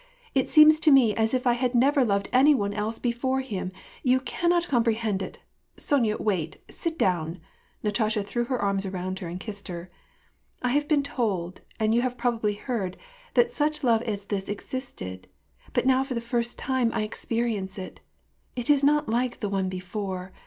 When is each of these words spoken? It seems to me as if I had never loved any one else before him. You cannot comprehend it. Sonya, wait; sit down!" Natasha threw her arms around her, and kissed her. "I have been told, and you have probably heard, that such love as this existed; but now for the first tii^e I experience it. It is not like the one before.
It 0.33 0.49
seems 0.49 0.79
to 0.79 0.89
me 0.89 1.15
as 1.15 1.35
if 1.35 1.45
I 1.45 1.53
had 1.53 1.75
never 1.75 2.03
loved 2.03 2.27
any 2.33 2.55
one 2.55 2.73
else 2.73 2.97
before 2.97 3.41
him. 3.41 3.71
You 4.01 4.19
cannot 4.19 4.67
comprehend 4.67 5.21
it. 5.21 5.37
Sonya, 5.77 6.17
wait; 6.17 6.57
sit 6.71 6.97
down!" 6.97 7.39
Natasha 7.83 8.23
threw 8.23 8.45
her 8.45 8.57
arms 8.59 8.83
around 8.83 9.19
her, 9.19 9.27
and 9.27 9.39
kissed 9.39 9.67
her. 9.67 9.91
"I 10.63 10.69
have 10.69 10.87
been 10.87 11.03
told, 11.03 11.61
and 11.79 11.93
you 11.93 12.01
have 12.01 12.17
probably 12.17 12.55
heard, 12.55 12.97
that 13.35 13.51
such 13.51 13.83
love 13.83 14.01
as 14.01 14.25
this 14.25 14.49
existed; 14.49 15.27
but 15.71 15.85
now 15.85 16.03
for 16.03 16.15
the 16.15 16.19
first 16.19 16.57
tii^e 16.57 16.89
I 16.91 17.03
experience 17.03 17.77
it. 17.77 17.99
It 18.55 18.71
is 18.71 18.83
not 18.83 19.07
like 19.07 19.39
the 19.39 19.49
one 19.49 19.69
before. 19.69 20.33